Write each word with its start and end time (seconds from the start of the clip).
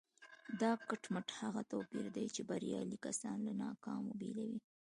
دا 0.61 0.71
کټ 0.87 1.03
مټ 1.13 1.27
هماغه 1.37 1.63
توپير 1.71 2.05
دی 2.15 2.25
چې 2.35 2.41
بريالي 2.49 2.97
کسان 3.05 3.37
له 3.47 3.53
ناکامو 3.61 4.13
بېلوي. 4.19 4.59